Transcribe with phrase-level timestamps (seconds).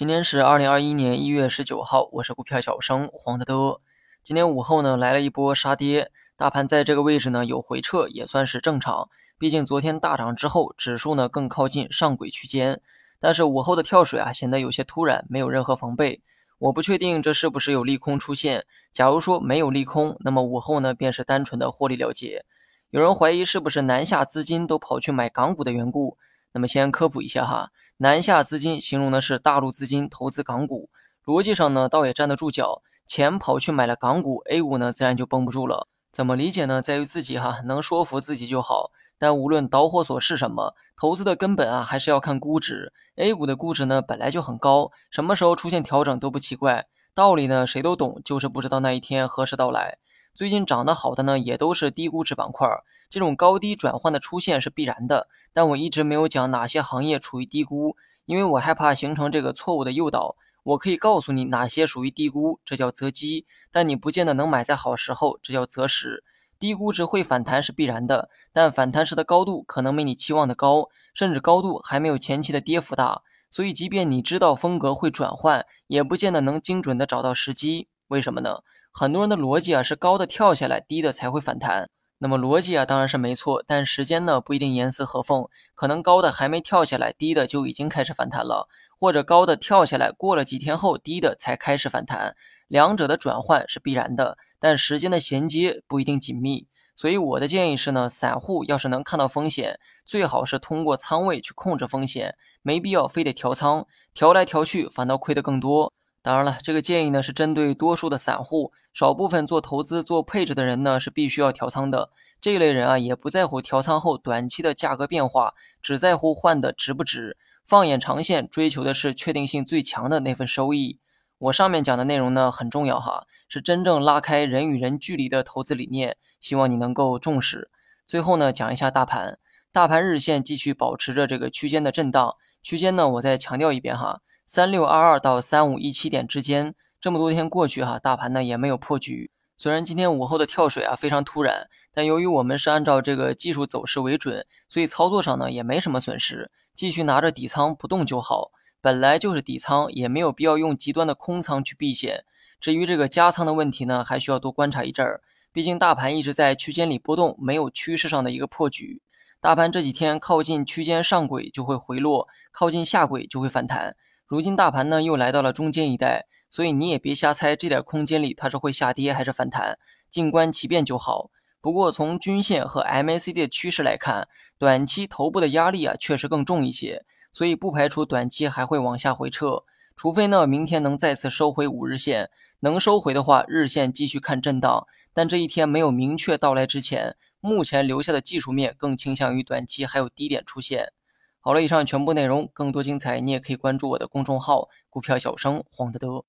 [0.00, 3.82] 今天是二零二一年一月十九号，我是股票小生黄德德。
[4.22, 12.80] 今天午后呢来了一波杀跌，大盘在这个位置呢有回撤也算是正常，毕竟昨天大涨之后，指数呢更靠近上轨区间。
[13.20, 16.22] 但是午后的跳水啊显得有些突然，没有任何防备。
[16.60, 18.64] 我不确定这是不是有利空出现。
[18.94, 22.46] 假如说没有利空，那么午后呢便是单纯的获利了结。
[22.88, 26.16] 有人怀疑是不是南下资金都跑去买港股的缘故。
[26.52, 27.70] 那么先科普一下哈，
[28.02, 30.88] 南下资金形容的是大陆资金投资港股，
[31.22, 35.86] 逻辑上呢倒也站得住脚，钱跑去买了港股，A 股呢自然就绷不住了。
[36.10, 36.80] 怎么理解呢？
[36.80, 38.90] 在于自己哈，能说服自己就好。
[39.18, 42.94] 但无论导火索是什么，投资的根本啊还是要看估值。
[43.16, 46.86] A 股的估值呢本来就很高，什么时候出现调整都不奇怪。
[47.14, 49.98] 道理呢谁都懂，就是不知道那一天何时到来。
[50.34, 52.66] 最近涨得好的呢，也都是低估值板块，
[53.10, 55.28] 这种高低转换的出现是必然的。
[55.52, 60.36] 但我一直没有讲哪些行业处于低估，因为我害怕形成这个错误的诱导。
[60.62, 66.22] 我可以告诉你哪些属于低估，这叫择机，但你不见得能买在好时候，这叫择时。
[66.58, 73.22] 低估值会反弹是必然的，但反弹时的高度可能没你期望的高，甚至高度还没有前期的跌幅大。
[73.50, 77.88] 所以，即便你知道风格会转换，也不见得能精准的找到时机。
[78.08, 78.58] 为什么呢？
[78.92, 81.88] 很多人的逻辑啊是高的跳下来，低的才会反弹。
[82.22, 88.68] 那么逻辑啊当然是没错，但时间呢不一定严丝合缝，可能高的还没跳下来，低的就已经开始反弹了，
[88.98, 92.36] 或者高的跳下来，过了几天后，低的才开始反弹。
[92.68, 96.68] 两者的转换是必然的，但时间的衔接不一定紧密。
[96.94, 105.94] 所以我的建议是呢，散户要是能看到风险，最好是通过仓位去控制风险，没必要非得调仓，调来调去反倒亏得更多。
[106.22, 112.10] 当然了，这个建议呢是针对多数的散户，少部分做投资、做配置的人呢是必须要调仓的。
[112.40, 117.36] 这一类人啊，也不在乎调仓后短期的价格变化，只在乎换的值不值。
[117.66, 120.98] 放眼长线，追求的是确定性最强的那份收益。
[121.38, 127.70] 我上面讲的内容呢很重要哈，是真正拉开人与人距离的投资理念，希望你能够重视。
[128.06, 129.38] 最后呢，讲一下大盘，
[129.70, 134.20] 大盘日线继续保持着这个区间的震荡，区间呢我再强调一遍哈。
[134.44, 139.30] 三六二二到三五一七点之间，这么多天过去哈，大盘呢也没有破局。
[139.56, 148.50] 虽然今天午后的跳水啊非常突然，但由于我们是按照这个技术走势为准，所以操作上呢也没什么损失，继续拿着底仓不动就好。
[148.82, 152.24] 本来就是底仓，也没有必要用极端的空仓去避险。
[152.60, 155.22] 至于这个加仓的问题呢，还需要多观察一阵儿。
[155.52, 159.00] 毕竟大盘一直在区间里波动，没有趋势上的一个破局。
[159.40, 163.96] 大盘这几天靠近区间上轨就会回落，靠近下轨就会反弹。
[164.26, 169.78] 如今大盘呢又来到了中间一带，所以你也别瞎猜这点空间里它是会下跌还是反弹，
[170.10, 171.30] 静观其变就好。
[171.62, 174.28] 不过从均线和 MACD 的趋势来看，
[174.58, 182.30] 短期头部的压力啊确实更重一些，所以不排除短期还会往下回撤，除非呢明天能再次收回五日线，
[182.60, 184.86] 能收回的话，日线继续看震荡。
[185.12, 190.92] 但这一天没有明确到来之前，目前留下的技术面更倾向于短期还有低点出现。
[191.40, 196.24] 好了，以上全部内容，更多精彩你也可以关注我的公众号“股票小生黄德德”。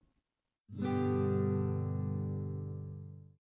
[0.80, 1.11] Mm-hmm.